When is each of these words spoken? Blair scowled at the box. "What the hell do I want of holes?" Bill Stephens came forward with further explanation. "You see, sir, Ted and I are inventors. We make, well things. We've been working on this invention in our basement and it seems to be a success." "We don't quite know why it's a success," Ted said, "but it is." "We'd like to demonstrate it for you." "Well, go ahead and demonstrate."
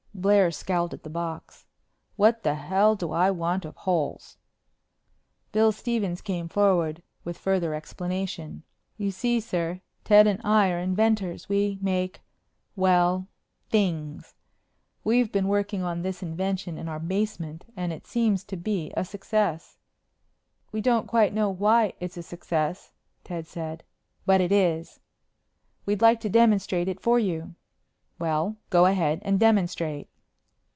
Blair 0.13 0.51
scowled 0.51 0.93
at 0.93 1.01
the 1.01 1.09
box. 1.09 1.65
"What 2.15 2.43
the 2.43 2.53
hell 2.53 2.95
do 2.95 3.11
I 3.11 3.31
want 3.31 3.65
of 3.65 3.75
holes?" 3.75 4.37
Bill 5.51 5.71
Stephens 5.71 6.21
came 6.21 6.47
forward 6.47 7.01
with 7.23 7.39
further 7.39 7.73
explanation. 7.73 8.61
"You 8.97 9.09
see, 9.09 9.39
sir, 9.39 9.81
Ted 10.03 10.27
and 10.27 10.39
I 10.43 10.69
are 10.69 10.77
inventors. 10.79 11.49
We 11.49 11.79
make, 11.81 12.21
well 12.75 13.29
things. 13.71 14.35
We've 15.03 15.31
been 15.31 15.47
working 15.47 15.81
on 15.81 16.03
this 16.03 16.21
invention 16.21 16.77
in 16.77 16.87
our 16.87 16.99
basement 16.99 17.65
and 17.75 17.91
it 17.91 18.05
seems 18.05 18.43
to 18.43 18.57
be 18.57 18.93
a 18.95 19.03
success." 19.03 19.79
"We 20.71 20.81
don't 20.81 21.07
quite 21.07 21.33
know 21.33 21.49
why 21.49 21.93
it's 21.99 22.17
a 22.17 22.21
success," 22.21 22.91
Ted 23.23 23.47
said, 23.47 23.83
"but 24.27 24.39
it 24.39 24.51
is." 24.51 24.99
"We'd 25.87 26.01
like 26.03 26.19
to 26.19 26.29
demonstrate 26.29 26.87
it 26.87 26.99
for 27.01 27.17
you." 27.17 27.55
"Well, 28.19 28.57
go 28.69 28.85
ahead 28.85 29.17
and 29.23 29.39
demonstrate." 29.39 30.07